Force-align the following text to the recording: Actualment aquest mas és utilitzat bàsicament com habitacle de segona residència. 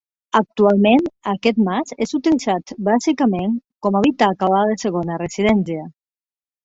Actualment 0.37 1.03
aquest 1.33 1.59
mas 1.67 1.93
és 2.05 2.15
utilitzat 2.19 2.73
bàsicament 2.89 3.53
com 3.87 3.99
habitacle 4.01 4.65
de 4.71 4.79
segona 4.87 5.19
residència. 5.25 5.85